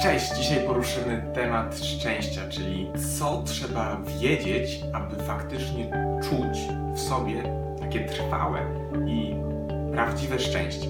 Cześć, 0.00 0.34
dzisiaj 0.34 0.66
poruszymy 0.66 1.30
temat 1.34 1.78
szczęścia, 1.78 2.40
czyli 2.50 2.92
co 3.18 3.42
trzeba 3.42 4.02
wiedzieć, 4.20 4.80
aby 4.92 5.24
faktycznie 5.24 5.90
czuć 6.22 6.58
w 6.94 7.00
sobie 7.00 7.42
takie 7.80 8.04
trwałe 8.04 8.60
i 9.06 9.34
prawdziwe 9.92 10.38
szczęście. 10.38 10.86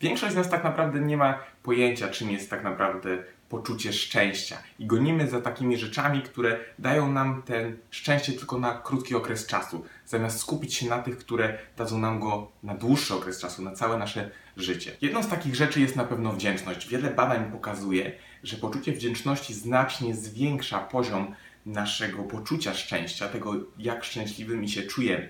Większość 0.00 0.32
z 0.32 0.36
nas 0.36 0.50
tak 0.50 0.64
naprawdę 0.64 1.00
nie 1.00 1.16
ma 1.16 1.38
pojęcia, 1.62 2.08
czym 2.08 2.30
jest 2.30 2.50
tak 2.50 2.64
naprawdę 2.64 3.10
poczucie 3.50 3.92
szczęścia. 3.92 4.58
I 4.78 4.86
gonimy 4.86 5.28
za 5.28 5.40
takimi 5.40 5.76
rzeczami, 5.76 6.22
które 6.22 6.58
dają 6.78 7.12
nam 7.12 7.42
ten 7.42 7.76
szczęście 7.90 8.32
tylko 8.32 8.58
na 8.58 8.74
krótki 8.74 9.14
okres 9.14 9.46
czasu, 9.46 9.84
zamiast 10.06 10.38
skupić 10.38 10.74
się 10.74 10.88
na 10.88 10.98
tych, 10.98 11.18
które 11.18 11.58
dadzą 11.76 11.98
nam 11.98 12.20
go 12.20 12.52
na 12.62 12.74
dłuższy 12.74 13.14
okres 13.14 13.40
czasu, 13.40 13.62
na 13.62 13.72
całe 13.72 13.98
nasze 13.98 14.30
życie. 14.56 14.96
Jedną 15.00 15.22
z 15.22 15.28
takich 15.28 15.54
rzeczy 15.54 15.80
jest 15.80 15.96
na 15.96 16.04
pewno 16.04 16.32
wdzięczność. 16.32 16.88
Wiele 16.88 17.10
badań 17.10 17.52
pokazuje, 17.52 18.12
że 18.42 18.56
poczucie 18.56 18.92
wdzięczności 18.92 19.54
znacznie 19.54 20.14
zwiększa 20.14 20.78
poziom 20.78 21.34
naszego 21.66 22.22
poczucia 22.22 22.74
szczęścia, 22.74 23.28
tego 23.28 23.54
jak 23.78 24.04
szczęśliwymi 24.04 24.68
się 24.68 24.82
czujemy. 24.82 25.28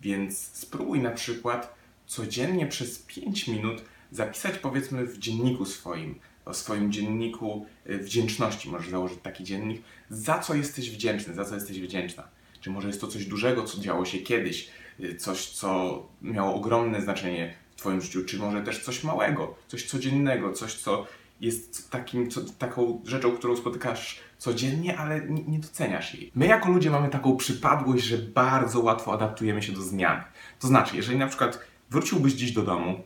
Więc 0.00 0.38
spróbuj 0.38 1.00
na 1.00 1.10
przykład 1.10 1.74
codziennie 2.06 2.66
przez 2.66 2.98
5 2.98 3.48
minut 3.48 3.82
zapisać 4.10 4.58
powiedzmy 4.58 5.06
w 5.06 5.18
dzienniku 5.18 5.64
swoim, 5.64 6.20
o 6.44 6.54
swoim 6.54 6.92
dzienniku 6.92 7.66
y, 7.90 7.98
wdzięczności, 7.98 8.70
możesz 8.70 8.90
założyć 8.90 9.18
taki 9.22 9.44
dziennik, 9.44 9.82
za 10.10 10.38
co 10.38 10.54
jesteś 10.54 10.90
wdzięczny, 10.90 11.34
za 11.34 11.44
co 11.44 11.54
jesteś 11.54 11.80
wdzięczna. 11.80 12.28
Czy 12.60 12.70
może 12.70 12.88
jest 12.88 13.00
to 13.00 13.06
coś 13.06 13.26
dużego, 13.26 13.64
co 13.64 13.80
działo 13.80 14.04
się 14.04 14.18
kiedyś, 14.18 14.70
y, 15.00 15.16
coś, 15.16 15.50
co 15.50 16.02
miało 16.22 16.54
ogromne 16.54 17.02
znaczenie 17.02 17.54
w 17.70 17.76
Twoim 17.76 18.00
życiu, 18.00 18.24
czy 18.24 18.38
może 18.38 18.62
też 18.62 18.84
coś 18.84 19.04
małego, 19.04 19.54
coś 19.68 19.86
codziennego, 19.86 20.52
coś, 20.52 20.74
co 20.74 21.06
jest 21.40 21.90
takim, 21.90 22.30
co, 22.30 22.40
taką 22.40 23.00
rzeczą, 23.04 23.36
którą 23.36 23.56
spotykasz 23.56 24.20
codziennie, 24.38 24.98
ale 24.98 25.20
nie, 25.20 25.42
nie, 25.42 25.58
doceniasz 25.58 26.14
jej. 26.14 26.32
My 26.34 26.46
jako 26.46 26.68
ludzie 26.68 26.90
mamy 26.90 27.08
taką 27.08 27.36
przypadłość, 27.36 28.04
że 28.04 28.18
bardzo 28.18 28.80
łatwo 28.80 29.12
adaptujemy 29.12 29.62
się 29.62 29.72
do 29.72 29.82
zmian. 29.82 30.22
To 30.58 30.68
znaczy, 30.68 30.96
jeżeli 30.96 31.18
na 31.18 31.26
przykład 31.26 31.60
wróciłbyś 31.90 32.32
dziś 32.32 32.52
do 32.52 32.62
domu 32.62 33.02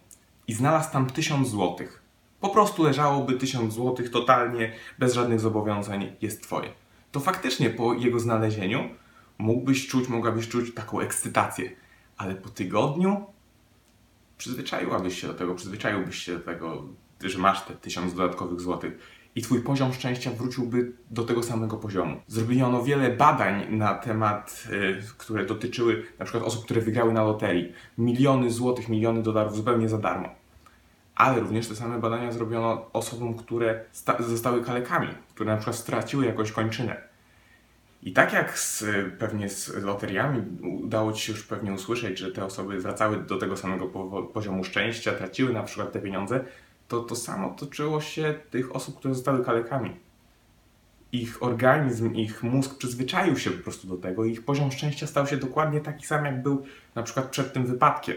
i 0.49 0.55
znalazł 0.55 0.93
tam 0.93 1.11
tysiąc 1.11 1.49
złotych, 1.49 2.03
po 2.45 2.51
prostu 2.51 2.83
leżałoby 2.83 3.33
tysiąc 3.33 3.75
złotych 3.75 4.11
totalnie, 4.11 4.73
bez 4.99 5.15
żadnych 5.15 5.41
zobowiązań, 5.41 6.13
jest 6.23 6.43
twoje. 6.43 6.69
To 7.13 7.21
faktycznie 7.21 7.71
po 7.71 7.95
jego 7.95 8.21
znalezieniu 8.21 8.89
mógłbyś 9.39 9.87
czuć, 9.87 10.09
mogłabyś 10.09 10.49
czuć 10.49 10.75
taką 10.75 11.01
ekscytację, 11.01 11.71
ale 12.17 12.35
po 12.35 12.49
tygodniu 12.49 13.27
przyzwyczaiłabyś 14.39 15.21
się 15.21 15.27
do 15.27 15.35
tego, 15.35 15.55
przyzwyczaiłbyś 15.55 16.17
się 16.17 16.33
do 16.33 16.41
tego, 16.41 16.83
że 17.25 17.39
masz 17.39 17.65
te 17.65 17.75
tysiąc 17.75 18.15
dodatkowych 18.15 18.61
złotych 18.61 18.99
i 19.35 19.43
twój 19.43 19.61
poziom 19.61 19.93
szczęścia 19.93 20.31
wróciłby 20.31 20.93
do 21.11 21.25
tego 21.25 21.43
samego 21.43 21.77
poziomu. 21.77 22.21
Zrobiono 22.27 22.83
wiele 22.83 23.11
badań 23.11 23.77
na 23.77 23.95
temat, 23.95 24.65
y, 24.73 25.03
które 25.19 25.47
dotyczyły 25.47 26.07
na 26.19 26.25
przykład 26.25 26.45
osób, 26.45 26.65
które 26.65 26.81
wygrały 26.81 27.13
na 27.13 27.25
loterii. 27.25 27.73
Miliony 27.99 28.51
złotych, 28.51 28.89
miliony 28.89 29.23
dolarów 29.23 29.57
zupełnie 29.57 29.89
za 29.89 29.99
darmo. 29.99 30.44
Ale 31.15 31.41
również 31.41 31.69
te 31.69 31.77
same 31.77 31.99
badania 31.99 32.33
zrobiono 32.33 32.87
osobom, 32.93 33.35
które 33.35 33.85
zostały 34.21 34.65
kalekami, 34.65 35.09
które 35.35 35.51
na 35.51 35.57
przykład 35.57 35.77
straciły 35.77 36.27
jakąś 36.27 36.53
kończynę. 36.53 37.15
I 38.03 38.13
tak 38.13 38.33
jak 38.33 38.59
z, 38.59 38.85
pewnie 39.19 39.49
z 39.49 39.69
loteriami 39.85 40.43
udało 40.83 41.13
Ci 41.13 41.27
się 41.27 41.33
już 41.33 41.43
pewnie 41.43 41.73
usłyszeć, 41.73 42.19
że 42.19 42.33
te 42.33 42.45
osoby 42.45 42.81
wracały 42.81 43.17
do 43.17 43.39
tego 43.39 43.57
samego 43.57 43.87
poziomu 44.35 44.65
szczęścia, 44.65 45.13
traciły 45.13 45.53
na 45.53 45.63
przykład 45.63 45.93
te 45.93 46.01
pieniądze, 46.01 46.45
to 46.89 47.01
to 47.01 47.17
samo 47.17 47.55
toczyło 47.55 48.01
się 48.01 48.35
tych 48.51 48.77
osób, 48.77 48.99
które 48.99 49.15
zostały 49.15 49.45
kalekami. 49.45 49.97
Ich 51.13 51.43
organizm, 51.43 52.15
ich 52.15 52.43
mózg 52.43 52.79
przyzwyczaił 52.79 53.37
się 53.37 53.51
po 53.51 53.63
prostu 53.63 53.89
do 53.89 53.97
tego 53.97 54.25
i 54.25 54.33
ich 54.33 54.45
poziom 54.45 54.73
szczęścia 54.73 55.07
stał 55.07 55.27
się 55.27 55.37
dokładnie 55.37 55.81
taki 55.81 56.07
sam, 56.07 56.25
jak 56.25 56.43
był 56.43 56.67
na 56.95 57.03
przykład 57.03 57.27
przed 57.31 57.53
tym 57.53 57.67
wypadkiem. 57.67 58.17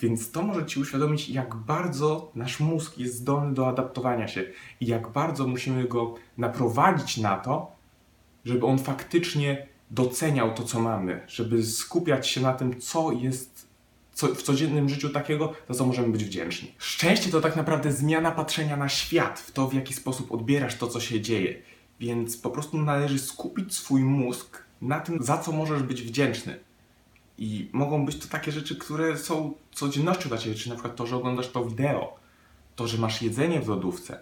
Więc 0.00 0.30
to 0.30 0.42
może 0.42 0.66
Ci 0.66 0.80
uświadomić, 0.80 1.28
jak 1.28 1.54
bardzo 1.54 2.30
nasz 2.34 2.60
mózg 2.60 2.98
jest 2.98 3.14
zdolny 3.14 3.54
do 3.54 3.68
adaptowania 3.68 4.28
się 4.28 4.44
i 4.80 4.86
jak 4.86 5.08
bardzo 5.08 5.46
musimy 5.46 5.84
go 5.84 6.14
naprowadzić 6.38 7.16
na 7.16 7.36
to, 7.36 7.72
żeby 8.44 8.66
on 8.66 8.78
faktycznie 8.78 9.66
doceniał 9.90 10.54
to, 10.54 10.62
co 10.62 10.80
mamy, 10.80 11.20
żeby 11.26 11.62
skupiać 11.62 12.28
się 12.28 12.40
na 12.40 12.52
tym, 12.52 12.80
co 12.80 13.12
jest 13.12 13.66
co, 14.12 14.34
w 14.34 14.42
codziennym 14.42 14.88
życiu 14.88 15.08
takiego, 15.08 15.52
za 15.68 15.74
co 15.74 15.86
możemy 15.86 16.08
być 16.08 16.24
wdzięczni. 16.24 16.72
Szczęście 16.78 17.30
to 17.30 17.40
tak 17.40 17.56
naprawdę 17.56 17.92
zmiana 17.92 18.30
patrzenia 18.30 18.76
na 18.76 18.88
świat, 18.88 19.40
w 19.40 19.50
to, 19.50 19.68
w 19.68 19.74
jaki 19.74 19.94
sposób 19.94 20.32
odbierasz 20.32 20.76
to, 20.76 20.86
co 20.86 21.00
się 21.00 21.20
dzieje. 21.20 21.62
Więc 22.00 22.36
po 22.36 22.50
prostu 22.50 22.78
należy 22.78 23.18
skupić 23.18 23.74
swój 23.74 24.02
mózg 24.02 24.64
na 24.82 25.00
tym, 25.00 25.22
za 25.22 25.38
co 25.38 25.52
możesz 25.52 25.82
być 25.82 26.02
wdzięczny. 26.02 26.58
I 27.38 27.70
mogą 27.72 28.06
być 28.06 28.18
to 28.18 28.28
takie 28.28 28.52
rzeczy, 28.52 28.76
które 28.76 29.18
są 29.18 29.54
codziennością 29.72 30.28
dla 30.28 30.38
Ciebie, 30.38 30.54
czyli 30.54 30.70
na 30.70 30.76
przykład 30.76 30.96
to, 30.96 31.06
że 31.06 31.16
oglądasz 31.16 31.48
to 31.48 31.64
wideo, 31.64 32.16
to, 32.76 32.88
że 32.88 32.98
masz 32.98 33.22
jedzenie 33.22 33.60
w 33.60 33.68
lodówce, 33.68 34.18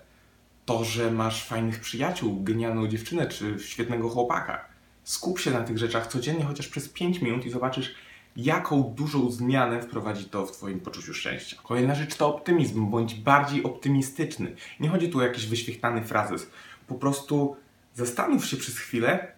to, 0.67 0.85
że 0.85 1.11
masz 1.11 1.45
fajnych 1.45 1.81
przyjaciół, 1.81 2.43
genialną 2.43 2.89
dziewczynę 2.89 3.27
czy 3.27 3.57
świetnego 3.59 4.09
chłopaka. 4.09 4.65
Skup 5.05 5.41
się 5.41 5.51
na 5.51 5.61
tych 5.61 5.79
rzeczach 5.79 6.07
codziennie, 6.07 6.45
chociaż 6.45 6.69
przez 6.69 6.89
5 6.89 7.21
minut 7.21 7.47
i 7.47 7.51
zobaczysz, 7.51 7.95
jaką 8.37 8.83
dużą 8.83 9.31
zmianę 9.31 9.83
wprowadzi 9.83 10.25
to 10.25 10.47
w 10.47 10.53
Twoim 10.53 10.81
poczuciu 10.81 11.15
szczęścia. 11.15 11.57
Kolejna 11.63 11.95
rzecz 11.95 12.15
to 12.15 12.29
optymizm, 12.29 12.91
bądź 12.91 13.15
bardziej 13.15 13.63
optymistyczny. 13.63 14.57
Nie 14.81 14.89
chodzi 14.89 15.09
tu 15.09 15.19
o 15.19 15.23
jakiś 15.23 15.47
wyświechtany 15.47 16.05
frazes. 16.05 16.51
Po 16.87 16.95
prostu 16.95 17.57
zastanów 17.95 18.47
się 18.47 18.57
przez 18.57 18.79
chwilę, 18.79 19.33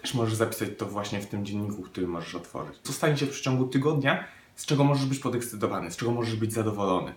też 0.00 0.14
możesz 0.14 0.34
zapisać 0.34 0.68
to 0.78 0.86
właśnie 0.86 1.20
w 1.20 1.26
tym 1.26 1.46
dzienniku, 1.46 1.82
który 1.82 2.06
możesz 2.06 2.34
otworzyć. 2.34 2.76
Co 2.82 2.92
stanie 2.92 3.16
się 3.16 3.26
w 3.26 3.30
przeciągu 3.30 3.66
tygodnia, 3.66 4.24
z 4.56 4.66
czego 4.66 4.84
możesz 4.84 5.06
być 5.06 5.18
podekscytowany, 5.18 5.90
z 5.90 5.96
czego 5.96 6.12
możesz 6.12 6.36
być 6.36 6.52
zadowolony. 6.52 7.14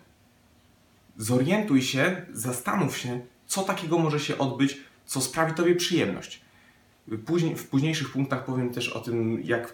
Zorientuj 1.18 1.82
się, 1.82 2.26
zastanów 2.34 2.98
się, 2.98 3.22
co 3.48 3.64
takiego 3.64 3.98
może 3.98 4.20
się 4.20 4.38
odbyć, 4.38 4.78
co 5.06 5.22
sprawi 5.22 5.54
Tobie 5.54 5.76
przyjemność. 5.76 6.42
Później, 7.26 7.56
w 7.56 7.68
późniejszych 7.68 8.12
punktach 8.12 8.46
powiem 8.46 8.74
też 8.74 8.90
o 8.90 9.00
tym, 9.00 9.42
jak 9.44 9.74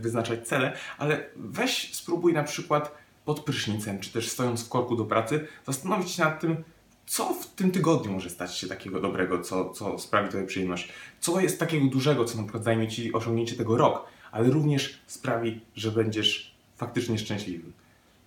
wyznaczać 0.00 0.48
cele, 0.48 0.76
ale 0.98 1.26
weź 1.36 1.94
spróbuj 1.94 2.32
na 2.32 2.44
przykład 2.44 2.94
pod 3.24 3.40
prysznicem, 3.40 4.00
czy 4.00 4.12
też 4.12 4.28
stojąc 4.28 4.64
w 4.64 4.68
korku 4.68 4.96
do 4.96 5.04
pracy, 5.04 5.46
zastanowić 5.66 6.10
się 6.10 6.24
nad 6.24 6.40
tym, 6.40 6.64
co 7.08 7.34
w 7.34 7.46
tym 7.46 7.70
tygodniu 7.70 8.12
może 8.12 8.30
stać 8.30 8.56
się 8.56 8.68
takiego 8.68 9.00
dobrego, 9.00 9.42
co, 9.42 9.70
co 9.70 9.98
sprawi 9.98 10.28
Tobie 10.28 10.44
przyjemność? 10.44 10.88
Co 11.20 11.40
jest 11.40 11.60
takiego 11.60 11.86
dużego, 11.86 12.24
co 12.24 12.42
na 12.42 12.62
zajmie 12.62 12.88
Ci 12.88 13.12
osiągnięcie 13.12 13.56
tego 13.56 13.76
rok, 13.76 14.06
ale 14.32 14.50
również 14.50 15.00
sprawi, 15.06 15.60
że 15.74 15.90
będziesz 15.90 16.54
faktycznie 16.76 17.18
szczęśliwy. 17.18 17.72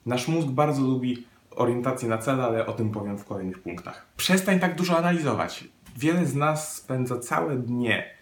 Nasz 0.06 0.28
mózg 0.28 0.47
bardzo 0.47 0.81
lubi 0.81 1.25
orientację 1.52 2.09
na 2.09 2.18
cele, 2.18 2.44
ale 2.44 2.66
o 2.66 2.74
tym 2.74 2.92
powiem 2.92 3.18
w 3.18 3.25
kolejnych 3.25 3.59
punktach. 3.59 4.06
Przestań 4.18 4.59
tak 4.59 4.75
dużo 4.75 4.98
analizować. 4.98 5.63
Wiele 5.98 6.25
z 6.25 6.36
nas 6.36 6.75
spędza 6.75 7.19
całe 7.19 7.56
dnie 7.56 8.16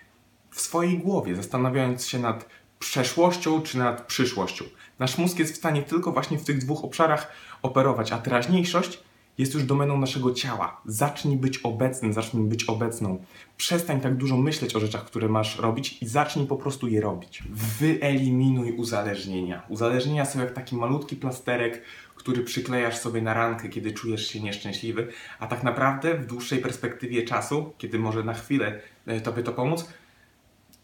w 0.52 0.62
swojej 0.62 0.98
głowie, 0.98 1.36
zastanawiając 1.36 2.08
się 2.08 2.20
nad 2.20 2.46
przeszłością 2.80 3.62
czy 3.62 3.78
nad 3.78 4.08
przyszłością. 4.08 4.66
Nasz 5.00 5.18
mózg 5.18 5.40
jest 5.40 5.54
w 5.54 5.58
stanie 5.58 5.84
tylko 5.84 6.12
właśnie 6.12 6.38
w 6.38 6.46
tych 6.46 6.58
dwóch 6.58 6.84
obszarach 6.84 7.32
operować, 7.62 8.12
a 8.12 8.18
teraźniejszość 8.18 9.09
jest 9.40 9.54
już 9.54 9.64
domeną 9.64 9.98
naszego 9.98 10.34
ciała. 10.34 10.82
Zacznij 10.86 11.38
być 11.38 11.58
obecny, 11.58 12.14
zacznij 12.14 12.48
być 12.48 12.64
obecną. 12.64 13.24
Przestań 13.58 14.02
tak 14.02 14.16
dużo 14.16 14.38
myśleć 14.38 14.76
o 14.76 14.80
rzeczach, 14.80 15.06
które 15.06 15.30
masz 15.30 15.60
robić 15.60 16.04
i 16.04 16.08
zacznij 16.08 16.48
po 16.48 16.56
prostu 16.56 16.88
je 16.88 17.02
robić. 17.02 17.44
Wyeliminuj 17.80 18.72
uzależnienia. 18.72 19.62
Uzależnienia 19.70 20.26
są 20.26 20.40
jak 20.40 20.54
taki 20.54 20.76
malutki 20.76 21.16
plasterek, 21.16 21.82
który 22.16 22.44
przyklejasz 22.44 22.98
sobie 22.98 23.22
na 23.22 23.34
rankę, 23.34 23.70
kiedy 23.70 23.92
czujesz 23.92 24.28
się 24.28 24.40
nieszczęśliwy, 24.40 25.08
a 25.40 25.48
tak 25.48 25.64
naprawdę 25.64 26.18
w 26.18 26.26
dłuższej 26.26 26.60
perspektywie 26.60 27.24
czasu, 27.24 27.74
kiedy 27.78 28.00
może 28.00 28.24
na 28.24 28.34
chwilę 28.34 28.80
e, 29.06 29.22
tobie 29.22 29.44
to 29.44 29.52
pomóc, 29.52 29.90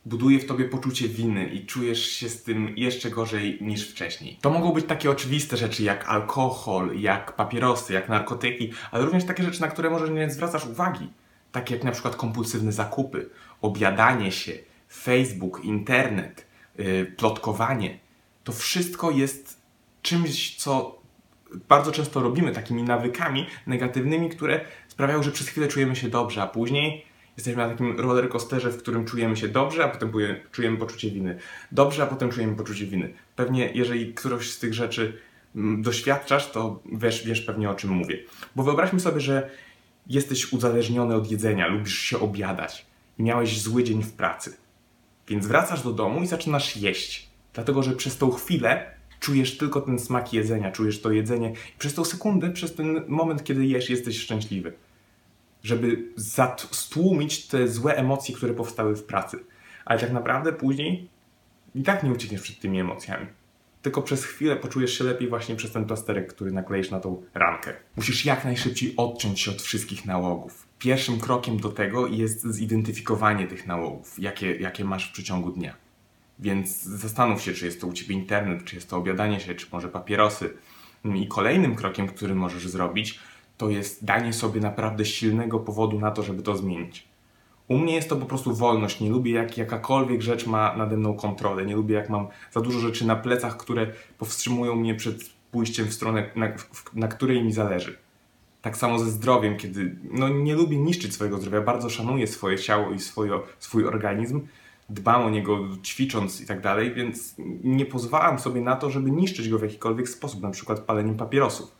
buduje 0.06 0.40
w 0.40 0.46
tobie 0.46 0.66
poczucie 0.66 1.07
winy 1.07 1.50
i 1.50 1.66
czujesz 1.66 2.06
się 2.12 2.30
z 2.30 2.44
tym 2.44 2.74
jeszcze 2.78 3.10
gorzej 3.10 3.57
niż 3.62 3.90
wcześniej. 3.90 4.38
To 4.42 4.50
mogą 4.50 4.72
być 4.72 4.86
takie 4.86 5.12
oczywiste 5.12 5.57
rzeczy 5.57 5.84
jak 5.84 6.10
alkohol, 6.10 7.00
jak 7.00 7.36
papierosy, 7.36 7.94
jak 7.94 8.10
narkotyki, 8.10 8.72
ale 8.92 9.06
również 9.06 9.25
takie 9.25 9.44
rzeczy, 9.44 9.62
na 9.62 9.68
które 9.68 9.90
może 9.90 10.10
nie 10.10 10.30
zwracasz 10.30 10.66
uwagi. 10.66 11.10
Takie 11.52 11.75
jak 11.75 11.84
na 11.84 11.92
przykład 11.92 12.16
kompulsywne 12.16 12.72
zakupy, 12.72 13.30
obiadanie 13.62 14.31
się, 14.31 14.52
Facebook, 14.94 15.62
internet, 15.63 16.48
yy, 16.78 17.06
plotkowanie. 17.18 18.00
To 18.44 18.52
wszystko 18.52 19.12
jest 19.12 19.62
czymś, 20.02 20.56
co 20.56 21.02
bardzo 21.69 21.92
często 21.92 22.22
robimy, 22.22 22.52
takimi 22.52 22.84
nawykami 22.84 23.48
negatywnymi, 23.68 24.30
które 24.30 24.66
sprawiają, 24.88 25.24
że 25.24 25.31
przez 25.31 25.48
chwilę 25.48 25.68
czujemy 25.68 25.96
się 25.96 26.10
dobrze, 26.10 26.42
a 26.42 26.48
później 26.48 27.06
Jesteśmy 27.37 27.63
na 27.63 27.69
takim 27.69 27.99
rollercoasterze, 27.99 28.71
w 28.71 28.77
którym 28.77 29.05
czujemy 29.05 29.37
się 29.37 29.47
dobrze, 29.47 29.83
a 29.83 29.87
potem 29.87 30.11
czujemy 30.51 30.77
poczucie 30.77 31.11
winy. 31.11 31.37
Dobrze, 31.71 32.03
a 32.03 32.05
potem 32.05 32.29
czujemy 32.29 32.55
poczucie 32.55 32.85
winy. 32.85 33.13
Pewnie, 33.35 33.71
jeżeli 33.73 34.13
któraś 34.13 34.51
z 34.51 34.59
tych 34.59 34.73
rzeczy 34.73 35.17
mm, 35.55 35.81
doświadczasz, 35.81 36.51
to 36.51 36.79
wiesz, 36.93 37.27
wiesz 37.27 37.41
pewnie 37.41 37.69
o 37.69 37.75
czym 37.75 37.89
mówię. 37.89 38.17
Bo 38.55 38.63
wyobraźmy 38.63 38.99
sobie, 38.99 39.21
że 39.21 39.49
jesteś 40.07 40.53
uzależniony 40.53 41.15
od 41.15 41.31
jedzenia, 41.31 41.67
lubisz 41.67 41.99
się 41.99 42.19
obiadać 42.19 42.85
i 43.19 43.23
miałeś 43.23 43.61
zły 43.61 43.83
dzień 43.83 44.03
w 44.03 44.13
pracy. 44.13 44.57
Więc 45.27 45.47
wracasz 45.47 45.83
do 45.83 45.93
domu 45.93 46.23
i 46.23 46.27
zaczynasz 46.27 46.77
jeść. 46.77 47.29
Dlatego, 47.53 47.83
że 47.83 47.91
przez 47.93 48.17
tą 48.17 48.31
chwilę 48.31 48.91
czujesz 49.19 49.57
tylko 49.57 49.81
ten 49.81 49.99
smak 49.99 50.33
jedzenia, 50.33 50.71
czujesz 50.71 51.01
to 51.01 51.11
jedzenie 51.11 51.49
i 51.49 51.79
przez 51.79 51.93
tą 51.93 52.05
sekundę, 52.05 52.51
przez 52.51 52.75
ten 52.75 53.01
moment, 53.07 53.43
kiedy 53.43 53.65
jesz, 53.65 53.89
jesteś 53.89 54.19
szczęśliwy. 54.19 54.73
Żeby 55.65 56.13
stłumić 56.71 57.47
te 57.47 57.67
złe 57.67 57.95
emocje, 57.95 58.35
które 58.35 58.53
powstały 58.53 58.95
w 58.95 59.03
pracy. 59.03 59.39
Ale 59.85 60.00
tak 60.00 60.12
naprawdę 60.12 60.53
później 60.53 61.09
i 61.75 61.83
tak 61.83 62.03
nie 62.03 62.12
uciekniesz 62.12 62.41
przed 62.41 62.59
tymi 62.59 62.79
emocjami. 62.79 63.27
Tylko 63.81 64.01
przez 64.01 64.25
chwilę 64.25 64.56
poczujesz 64.56 64.97
się 64.97 65.03
lepiej 65.03 65.29
właśnie 65.29 65.56
przez 65.56 65.71
ten 65.71 65.85
plasterek, 65.85 66.33
który 66.33 66.51
nakleisz 66.51 66.91
na 66.91 67.00
tą 67.00 67.23
rankę. 67.33 67.73
Musisz 67.95 68.25
jak 68.25 68.45
najszybciej 68.45 68.94
odciąć 68.97 69.41
się 69.41 69.51
od 69.51 69.62
wszystkich 69.62 70.06
nałogów. 70.06 70.67
Pierwszym 70.79 71.19
krokiem 71.19 71.57
do 71.59 71.69
tego 71.69 72.07
jest 72.07 72.47
zidentyfikowanie 72.47 73.47
tych 73.47 73.68
nałogów, 73.68 74.19
jakie, 74.19 74.56
jakie 74.56 74.85
masz 74.85 75.09
w 75.09 75.13
przeciągu 75.13 75.51
dnia. 75.51 75.75
Więc 76.39 76.83
zastanów 76.83 77.41
się, 77.41 77.53
czy 77.53 77.65
jest 77.65 77.81
to 77.81 77.88
u 77.88 77.94
Ciebie 77.94 78.15
internet, 78.15 78.63
czy 78.63 78.75
jest 78.75 78.89
to 78.89 78.97
obiadanie 78.97 79.39
się, 79.39 79.56
czy 79.56 79.68
może 79.71 79.89
papierosy. 79.89 80.53
I 81.15 81.27
kolejnym 81.27 81.75
krokiem, 81.75 82.07
który 82.07 82.35
możesz 82.35 82.68
zrobić, 82.68 83.19
to 83.57 83.69
jest 83.69 84.06
danie 84.06 84.34
sobie 84.34 84.62
naprawdę 84.62 85.06
silnego 85.06 85.60
powodu 85.60 86.00
na 86.00 86.12
to, 86.12 86.24
żeby 86.24 86.44
to 86.44 86.57
zmienić. 86.57 87.07
U 87.68 87.78
mnie 87.78 87.96
jest 87.96 88.10
to 88.10 88.16
po 88.16 88.25
prostu 88.25 88.56
wolność. 88.56 89.00
Nie 89.00 89.10
lubię, 89.10 89.31
jak 89.31 89.57
jakakolwiek 89.57 90.22
rzecz 90.22 90.48
ma 90.48 90.75
nade 90.78 90.98
mną 90.98 91.13
kontrolę. 91.13 91.66
Nie 91.66 91.75
lubię, 91.75 91.96
jak 91.96 92.10
mam 92.10 92.28
za 92.52 92.62
dużo 92.62 92.80
rzeczy 92.80 93.07
na 93.07 93.16
plecach, 93.16 93.57
które 93.57 93.88
powstrzymują 94.18 94.75
mnie 94.75 94.96
przed 94.96 95.30
pójściem 95.52 95.86
w 95.86 95.94
stronę, 95.94 96.30
na, 96.36 96.48
na 96.94 97.07
której 97.07 97.44
mi 97.44 97.54
zależy. 97.54 97.98
Tak 98.62 98.78
samo 98.78 99.00
ze 99.00 99.12
zdrowiem, 99.12 99.57
kiedy 99.57 99.96
no, 100.12 100.30
nie 100.30 100.56
lubię 100.56 100.78
niszczyć 100.78 101.13
swojego 101.13 101.38
zdrowia. 101.38 101.62
Bardzo 101.62 101.90
szanuję 101.90 102.28
swoje 102.28 102.57
ciało 102.57 102.92
i 102.92 103.00
swoje, 103.00 103.40
swój 103.60 103.86
organizm. 103.86 104.42
Dbam 104.90 105.25
o 105.25 105.30
niego 105.30 105.60
ćwicząc 105.84 106.42
i 106.42 106.46
tak 106.46 106.62
dalej, 106.62 106.94
więc 106.94 107.36
nie 107.63 107.86
pozwalam 107.86 108.40
sobie 108.40 108.62
na 108.62 108.75
to, 108.75 108.90
żeby 108.90 109.12
niszczyć 109.12 109.50
go 109.50 109.60
w 109.60 109.62
jakikolwiek 109.62 110.10
sposób, 110.10 110.42
na 110.42 110.52
przykład 110.52 110.80
paleniem 110.80 111.18
papierosów. 111.18 111.75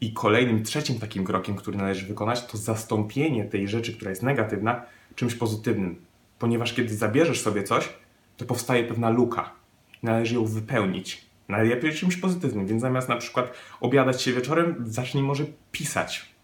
I 0.00 0.12
kolejnym, 0.12 0.62
trzecim 0.62 0.98
takim 0.98 1.24
krokiem, 1.24 1.56
który 1.56 1.78
należy 1.78 2.06
wykonać, 2.06 2.46
to 2.46 2.58
zastąpienie 2.58 3.44
tej 3.44 3.68
rzeczy, 3.68 3.92
która 3.92 4.10
jest 4.10 4.22
negatywna, 4.22 4.82
czymś 5.14 5.34
pozytywnym. 5.34 5.96
Ponieważ 6.38 6.72
kiedy 6.72 6.94
zabierzesz 6.94 7.40
sobie 7.40 7.62
coś, 7.62 7.88
to 8.36 8.44
powstaje 8.44 8.84
pewna 8.84 9.10
luka. 9.10 9.50
Należy 10.02 10.34
ją 10.34 10.44
wypełnić. 10.44 11.26
Najlepiej 11.48 11.92
czymś 11.92 12.16
pozytywnym, 12.16 12.66
więc 12.66 12.82
zamiast 12.82 13.08
na 13.08 13.16
przykład 13.16 13.52
obiadać 13.80 14.22
się 14.22 14.32
wieczorem, 14.32 14.84
zacznij 14.86 15.22
może 15.22 15.44
pisać. 15.72 16.34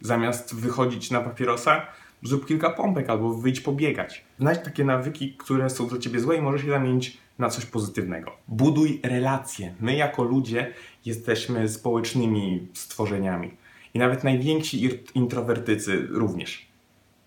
Zamiast 0.00 0.54
wychodzić 0.54 1.10
na 1.10 1.20
papierosa, 1.20 1.86
zrób 2.22 2.46
kilka 2.46 2.70
pompek 2.70 3.10
albo 3.10 3.34
wyjdź 3.34 3.60
pobiegać. 3.60 4.24
Znajdź 4.38 4.60
takie 4.64 4.84
nawyki, 4.84 5.34
które 5.38 5.70
są 5.70 5.88
dla 5.88 5.98
ciebie 5.98 6.20
złe 6.20 6.36
i 6.36 6.40
możesz 6.40 6.64
je 6.64 6.70
zamienić 6.70 7.18
na 7.38 7.48
coś 7.48 7.66
pozytywnego. 7.66 8.32
Buduj 8.48 9.00
relacje. 9.02 9.74
My 9.80 9.96
jako 9.96 10.22
ludzie 10.22 10.74
jesteśmy 11.04 11.68
społecznymi 11.68 12.68
stworzeniami. 12.74 13.50
I 13.94 13.98
nawet 13.98 14.24
najwięksi 14.24 14.90
introwertycy 15.14 16.06
również. 16.10 16.66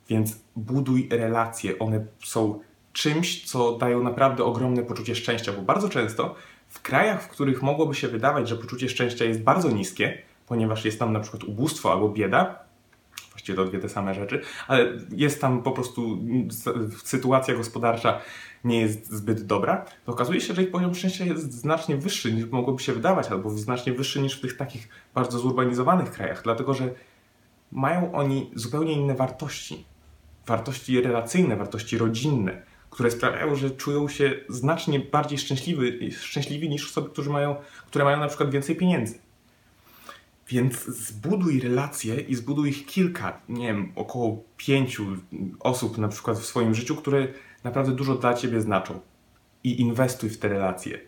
Więc 0.09 0.39
buduj 0.55 1.09
relacje. 1.11 1.79
One 1.79 2.05
są 2.23 2.59
czymś, 2.93 3.45
co 3.45 3.77
dają 3.77 4.03
naprawdę 4.03 4.43
ogromne 4.43 4.83
poczucie 4.83 5.15
szczęścia, 5.15 5.53
bo 5.53 5.61
bardzo 5.61 5.89
często 5.89 6.35
w 6.69 6.81
krajach, 6.81 7.23
w 7.23 7.27
których 7.27 7.61
mogłoby 7.61 7.95
się 7.95 8.07
wydawać, 8.07 8.49
że 8.49 8.55
poczucie 8.55 8.89
szczęścia 8.89 9.25
jest 9.25 9.41
bardzo 9.41 9.71
niskie, 9.71 10.17
ponieważ 10.47 10.85
jest 10.85 10.99
tam 10.99 11.13
na 11.13 11.19
przykład 11.19 11.43
ubóstwo 11.43 11.91
albo 11.91 12.09
bieda, 12.09 12.64
właściwie 13.35 13.55
to 13.55 13.65
dwie 13.65 13.79
te 13.79 13.89
same 13.89 14.13
rzeczy, 14.13 14.41
ale 14.67 14.93
jest 15.11 15.41
tam 15.41 15.63
po 15.63 15.71
prostu 15.71 16.19
sytuacja 17.03 17.55
gospodarcza 17.55 18.21
nie 18.63 18.81
jest 18.81 19.11
zbyt 19.11 19.45
dobra, 19.45 19.85
to 20.05 20.11
okazuje 20.11 20.41
się, 20.41 20.53
że 20.53 20.63
ich 20.63 20.71
poziom 20.71 20.95
szczęścia 20.95 21.25
jest 21.25 21.53
znacznie 21.53 21.97
wyższy 21.97 22.33
niż 22.33 22.45
mogłoby 22.45 22.83
się 22.83 22.93
wydawać, 22.93 23.27
albo 23.27 23.49
znacznie 23.49 23.93
wyższy 23.93 24.21
niż 24.21 24.37
w 24.37 24.41
tych 24.41 24.57
takich 24.57 24.89
bardzo 25.13 25.39
zurbanizowanych 25.39 26.11
krajach, 26.11 26.41
dlatego 26.43 26.73
że 26.73 26.89
mają 27.71 28.13
oni 28.13 28.51
zupełnie 28.55 28.93
inne 28.93 29.15
wartości. 29.15 29.85
Wartości 30.47 31.01
relacyjne, 31.01 31.55
wartości 31.55 31.97
rodzinne, 31.97 32.61
które 32.89 33.11
sprawiają, 33.11 33.55
że 33.55 33.71
czują 33.71 34.07
się 34.07 34.33
znacznie 34.49 34.99
bardziej 34.99 35.37
szczęśliwi, 35.37 36.11
szczęśliwi 36.11 36.69
niż 36.69 36.89
osoby, 36.89 37.09
które 37.09 37.29
mają, 37.29 37.55
które 37.87 38.05
mają 38.05 38.19
na 38.19 38.27
przykład 38.27 38.51
więcej 38.51 38.75
pieniędzy. 38.75 39.24
Więc 40.47 40.85
zbuduj 40.85 41.59
relacje 41.59 42.19
i 42.19 42.35
zbuduj 42.35 42.69
ich 42.69 42.85
kilka, 42.85 43.41
nie 43.49 43.67
wiem, 43.67 43.91
około 43.95 44.43
pięciu 44.57 45.05
osób 45.59 45.97
na 45.97 46.07
przykład 46.07 46.37
w 46.37 46.45
swoim 46.45 46.75
życiu, 46.75 46.95
które 46.95 47.27
naprawdę 47.63 47.91
dużo 47.91 48.15
dla 48.15 48.33
ciebie 48.33 48.61
znaczą. 48.61 48.99
I 49.63 49.81
inwestuj 49.81 50.29
w 50.29 50.37
te 50.37 50.47
relacje. 50.47 50.99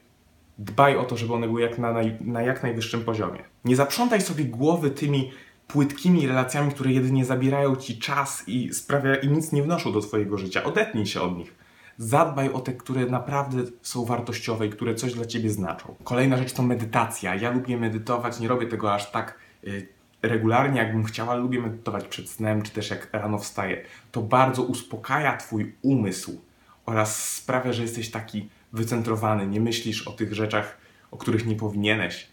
Dbaj 0.57 0.98
o 0.98 1.04
to, 1.04 1.18
żeby 1.18 1.34
one 1.34 1.48
były 1.48 1.62
jak 1.62 1.78
na, 1.78 1.94
na 2.22 2.42
jak 2.42 2.63
najwyższym 2.63 3.04
poziomie. 3.04 3.44
Nie 3.66 3.75
zaprzątaj 3.75 4.22
sobie 4.22 4.45
głowy 4.45 4.92
tymi 4.92 5.31
płytkimi 5.68 6.28
relacjami, 6.28 6.72
które 6.72 6.92
jedynie 6.92 7.25
zabierają 7.25 7.75
ci 7.75 8.00
czas 8.00 8.44
i 8.48 8.74
sprawia 8.74 9.16
i 9.16 9.28
nic 9.28 9.51
nie 9.51 9.63
wnoszą 9.63 9.92
do 9.92 10.01
twojego 10.01 10.38
życia. 10.38 10.63
Odetnij 10.63 11.06
się 11.06 11.22
od 11.22 11.38
nich. 11.38 11.56
Zadbaj 11.97 12.53
o 12.53 12.59
te, 12.59 12.73
które 12.73 13.05
naprawdę 13.05 13.63
są 13.81 14.05
wartościowe 14.05 14.67
i 14.67 14.69
które 14.69 14.95
coś 14.95 15.13
dla 15.13 15.25
ciebie 15.25 15.49
znaczą. 15.49 15.95
Kolejna 16.03 16.38
rzecz 16.38 16.53
to 16.53 16.63
medytacja. 16.63 17.35
Ja 17.35 17.51
lubię 17.51 17.77
medytować, 17.77 18.39
nie 18.39 18.47
robię 18.47 18.67
tego 18.67 18.94
aż 18.94 19.11
tak 19.11 19.38
y, 19.63 19.88
regularnie, 20.21 20.79
jakbym 20.79 21.03
chciała. 21.03 21.35
Lubię 21.35 21.61
medytować 21.61 22.07
przed 22.07 22.29
snem, 22.29 22.61
czy 22.61 22.71
też 22.71 22.89
jak 22.89 23.13
rano 23.13 23.38
wstaję. 23.38 23.83
To 24.11 24.21
bardzo 24.21 24.63
uspokaja 24.63 25.38
twój 25.38 25.75
umysł 25.81 26.41
oraz 26.85 27.33
sprawia, 27.33 27.73
że 27.73 27.81
jesteś 27.81 28.11
taki 28.11 28.49
wycentrowany, 28.73 29.47
nie 29.47 29.61
myślisz 29.61 30.07
o 30.07 30.11
tych 30.11 30.33
rzeczach, 30.33 30.77
o 31.11 31.17
których 31.17 31.45
nie 31.45 31.55
powinieneś. 31.55 32.27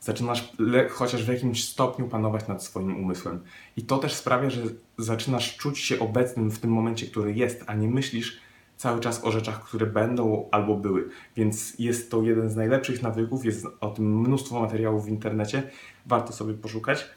Zaczynasz 0.00 0.52
chociaż 0.90 1.24
w 1.24 1.28
jakimś 1.28 1.68
stopniu 1.68 2.08
panować 2.08 2.48
nad 2.48 2.64
swoim 2.64 2.96
umysłem. 2.96 3.40
I 3.76 3.82
to 3.82 3.98
też 3.98 4.14
sprawia, 4.14 4.50
że 4.50 4.62
zaczynasz 4.98 5.56
czuć 5.56 5.78
się 5.78 5.98
obecnym 5.98 6.50
w 6.50 6.58
tym 6.58 6.70
momencie, 6.70 7.06
który 7.06 7.32
jest, 7.32 7.64
a 7.66 7.74
nie 7.74 7.88
myślisz 7.88 8.40
cały 8.78 9.00
czas 9.00 9.24
o 9.24 9.30
rzeczach, 9.30 9.64
które 9.64 9.86
będą 9.86 10.48
albo 10.50 10.76
były. 10.76 11.08
Więc 11.36 11.78
jest 11.78 12.10
to 12.10 12.22
jeden 12.22 12.50
z 12.50 12.56
najlepszych 12.56 13.02
nawyków, 13.02 13.44
jest 13.44 13.66
o 13.80 13.90
tym 13.90 14.20
mnóstwo 14.20 14.60
materiałów 14.60 15.04
w 15.04 15.08
internecie, 15.08 15.62
warto 16.06 16.32
sobie 16.32 16.54
poszukać. 16.54 17.10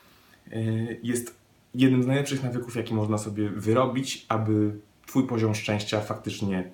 Yy, 0.47 0.99
jest 1.03 1.35
jednym 1.75 2.03
z 2.03 2.07
najlepszych 2.07 2.43
nawyków, 2.43 2.75
jaki 2.75 2.93
można 2.93 3.17
sobie 3.17 3.49
wyrobić, 3.49 4.25
aby 4.29 4.79
Twój 5.05 5.27
poziom 5.27 5.55
szczęścia 5.55 6.01
faktycznie 6.01 6.71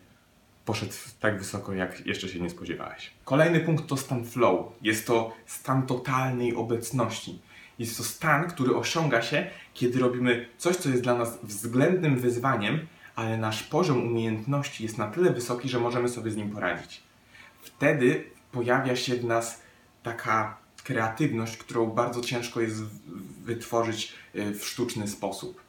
poszedł 0.66 0.94
tak 1.20 1.38
wysoko, 1.38 1.74
jak 1.74 2.06
jeszcze 2.06 2.30
się 2.30 2.40
nie 2.40 2.50
spodziewałeś. 2.50 3.14
Kolejny 3.26 3.60
punkt 3.60 3.88
to 3.88 3.98
stan 3.98 4.26
flow. 4.26 4.66
Jest 4.82 5.08
to 5.08 5.34
stan 5.46 5.86
totalnej 5.86 6.56
obecności. 6.56 7.40
Jest 7.80 7.98
to 7.98 8.04
stan, 8.04 8.50
który 8.50 8.76
osiąga 8.76 9.22
się, 9.22 9.48
kiedy 9.74 10.00
robimy 10.00 10.46
coś, 10.58 10.76
co 10.76 10.90
jest 10.90 11.04
dla 11.04 11.16
nas 11.16 11.40
względnym 11.44 12.20
wyzwaniem, 12.20 12.80
ale 13.18 13.38
nasz 13.38 13.64
poziom 13.64 14.08
umiejętności 14.08 14.84
jest 14.84 14.98
na 14.98 15.08
tyle 15.08 15.34
wysoki, 15.34 15.70
że 15.70 15.80
możemy 15.80 16.10
sobie 16.10 16.32
z 16.32 16.36
nim 16.36 16.50
poradzić. 16.50 17.04
Wtedy 17.62 18.24
pojawia 18.52 18.96
się 18.96 19.16
w 19.16 19.26
nas 19.26 19.62
taka 20.04 20.58
kreatywność, 20.84 21.58
którą 21.58 21.86
bardzo 21.88 22.22
ciężko 22.22 22.62
jest 22.62 22.84
wytworzyć 23.44 24.14
e, 24.36 24.52
w 24.52 24.66
sztuczny 24.66 25.08
sposób. 25.08 25.62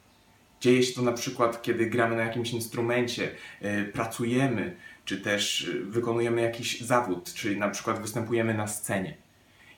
Dzieje 0.61 0.83
się 0.83 0.93
to 0.93 1.01
na 1.01 1.11
przykład, 1.11 1.61
kiedy 1.61 1.85
gramy 1.85 2.15
na 2.15 2.23
jakimś 2.23 2.51
instrumencie, 2.51 3.31
e, 3.61 3.83
pracujemy, 3.83 4.75
czy 5.05 5.21
też 5.21 5.69
e, 5.69 5.83
wykonujemy 5.83 6.41
jakiś 6.41 6.81
zawód, 6.81 7.33
czyli 7.33 7.57
na 7.57 7.69
przykład 7.69 8.01
występujemy 8.01 8.53
na 8.53 8.67
scenie. 8.67 9.17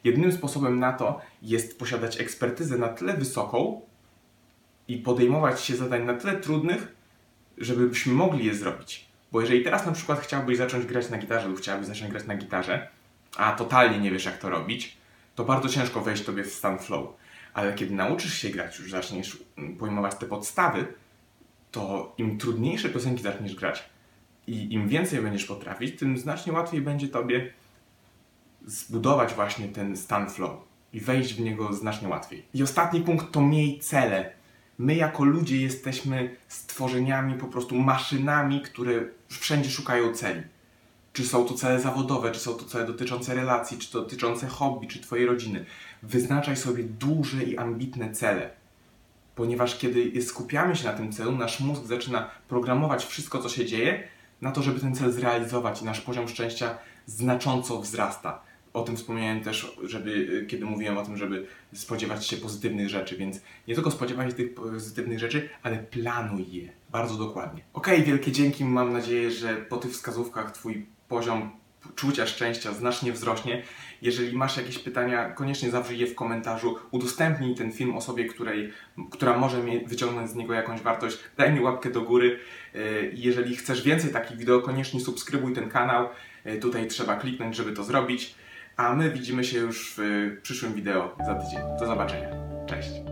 Jedynym 0.03 0.31
sposobem 0.31 0.79
na 0.79 0.93
to 0.93 1.21
jest 1.41 1.79
posiadać 1.79 2.21
ekspertyzę 2.21 2.77
na 2.77 2.87
tyle 2.87 3.13
wysoką 3.13 3.81
i 4.87 4.97
podejmować 4.97 5.61
się 5.61 5.75
zadań 5.75 6.05
na 6.05 6.13
tyle 6.13 6.33
trudnych, 6.33 7.00
żebyśmy 7.61 8.13
mogli 8.13 8.45
je 8.45 8.55
zrobić. 8.55 9.05
Bo 9.31 9.41
jeżeli 9.41 9.63
teraz 9.63 9.85
na 9.85 9.91
przykład 9.91 10.19
chciałbyś 10.19 10.57
zacząć 10.57 10.85
grać 10.85 11.09
na 11.09 11.17
gitarze 11.17 11.47
lub 11.47 11.57
chciałbyś 11.57 11.87
zacząć 11.87 12.11
grać 12.11 12.25
na 12.25 12.35
gitarze, 12.35 12.87
a 13.37 13.51
totalnie 13.51 13.99
nie 13.99 14.11
wiesz 14.11 14.25
jak 14.25 14.37
to 14.37 14.49
robić, 14.49 14.97
to 15.35 15.43
bardzo 15.43 15.69
ciężko 15.69 16.01
wejść 16.01 16.23
tobie 16.23 16.43
w 16.43 16.53
stan 16.53 16.79
flow. 16.79 17.09
Ale 17.53 17.73
kiedy 17.73 17.95
nauczysz 17.95 18.33
się 18.33 18.49
grać, 18.49 18.79
już 18.79 18.91
zaczniesz 18.91 19.37
pojmować 19.79 20.15
te 20.15 20.25
podstawy, 20.25 20.87
to 21.71 22.13
im 22.17 22.37
trudniejsze 22.37 22.89
piosenki 22.89 23.23
zaczniesz 23.23 23.55
grać 23.55 23.89
i 24.47 24.73
im 24.73 24.87
więcej 24.87 25.21
będziesz 25.21 25.45
potrafić, 25.45 25.99
tym 25.99 26.17
znacznie 26.17 26.53
łatwiej 26.53 26.81
będzie 26.81 27.07
tobie 27.07 27.53
zbudować 28.65 29.33
właśnie 29.33 29.67
ten 29.67 29.97
stan 29.97 30.29
flow 30.29 30.51
i 30.93 30.99
wejść 30.99 31.33
w 31.33 31.39
niego 31.39 31.73
znacznie 31.73 32.09
łatwiej. 32.09 32.45
I 32.53 32.63
ostatni 32.63 33.01
punkt 33.01 33.31
to 33.31 33.41
miej 33.41 33.79
cele 33.79 34.31
my 34.81 34.95
jako 34.95 35.23
ludzie 35.23 35.57
jesteśmy 35.57 36.35
stworzeniami, 36.47 37.33
po 37.33 37.47
prostu 37.47 37.75
maszynami, 37.75 38.61
które 38.61 38.91
wszędzie 39.29 39.69
szukają 39.69 40.13
celi. 40.13 40.41
Czy 41.13 41.23
są 41.23 41.45
to 41.45 41.53
cele 41.53 41.81
zawodowe, 41.81 42.31
czy 42.31 42.39
są 42.39 42.53
to 42.53 42.65
cele 42.65 42.85
dotyczące 42.85 43.35
relacji, 43.35 43.77
czy 43.77 43.93
dotyczące 43.93 44.47
hobby, 44.47 44.87
czy 44.87 45.01
Twojej 45.01 45.25
rodziny. 45.25 45.65
Wyznaczaj 46.03 46.57
sobie 46.57 46.83
duże 46.83 47.43
i 47.43 47.57
ambitne 47.57 48.11
cele. 48.11 48.49
Ponieważ 49.35 49.77
kiedy 49.77 50.21
skupiamy 50.21 50.75
się 50.75 50.85
na 50.85 50.93
tym 50.93 51.11
celu, 51.11 51.31
nasz 51.31 51.59
mózg 51.59 51.85
zaczyna 51.85 52.29
programować 52.47 53.05
wszystko, 53.05 53.39
co 53.39 53.49
się 53.49 53.65
dzieje, 53.65 54.03
na 54.41 54.51
to, 54.51 54.63
żeby 54.63 54.79
ten 54.79 54.95
cel 54.95 55.11
zrealizować 55.11 55.81
i 55.81 55.85
nasz 55.85 56.01
poziom 56.01 56.27
szczęścia 56.27 56.77
znacząco 57.05 57.81
wzrasta. 57.81 58.41
O 58.73 58.83
tym 58.83 58.97
wspomniałem 58.97 59.41
też, 59.41 59.77
żeby, 59.83 60.45
kiedy 60.49 60.65
mówiłem 60.65 60.97
o 60.97 61.05
tym, 61.05 61.17
żeby 61.17 61.47
spodziewać 61.73 62.27
się 62.27 62.37
pozytywnych 62.37 62.89
rzeczy, 62.89 63.17
więc 63.17 63.41
nie 63.67 63.75
tylko 63.75 63.91
spodziewaj 63.91 64.27
się 64.27 64.33
tych 64.33 64.53
pozytywnych 64.53 65.19
rzeczy, 65.19 65.49
ale 65.63 65.77
planuj 65.77 66.51
je 66.51 66.69
bardzo 66.89 67.15
dokładnie. 67.15 67.61
Ok, 67.73 67.87
wielkie 68.05 68.31
dzięki. 68.31 68.65
Mam 68.65 68.93
nadzieję, 68.93 69.31
że 69.31 69.55
po 69.55 69.77
tych 69.77 69.91
wskazówkach 69.91 70.51
Twój 70.51 70.85
poziom 71.07 71.51
czucia 71.95 72.27
szczęścia 72.27 72.73
znacznie 72.73 73.13
wzrośnie. 73.13 73.63
Jeżeli 74.01 74.37
masz 74.37 74.57
jakieś 74.57 74.79
pytania, 74.79 75.29
koniecznie 75.29 75.71
zawrzyj 75.71 75.99
je 75.99 76.07
w 76.07 76.15
komentarzu. 76.15 76.75
Udostępnij 76.91 77.55
ten 77.55 77.71
film 77.71 77.95
osobie, 77.95 78.25
której, 78.25 78.71
która 79.11 79.37
może 79.37 79.61
wyciągnąć 79.85 80.29
z 80.29 80.35
niego 80.35 80.53
jakąś 80.53 80.81
wartość. 80.81 81.17
Daj 81.37 81.53
mi 81.53 81.59
łapkę 81.59 81.91
do 81.91 82.01
góry. 82.01 82.39
Yy, 82.73 83.11
Jeżeli 83.13 83.55
chcesz 83.55 83.83
więcej 83.83 84.11
takich 84.11 84.37
wideo, 84.37 84.61
koniecznie 84.61 84.99
subskrybuj 84.99 85.53
ten 85.53 85.69
kanał. 85.69 86.09
Yy, 86.45 86.57
Tutaj 86.57 86.87
trzeba 86.87 87.15
kliknąć, 87.15 87.55
żeby 87.55 87.71
to 87.71 87.83
zrobić. 87.83 88.35
A 88.81 88.95
my 88.95 89.09
widzimy 89.09 89.43
się 89.43 89.57
już 89.57 89.93
w 89.97 90.01
przyszłym 90.41 90.73
wideo 90.73 91.15
za 91.25 91.35
tydzień. 91.35 91.59
Do 91.79 91.85
zobaczenia. 91.85 92.29
Cześć. 92.65 93.10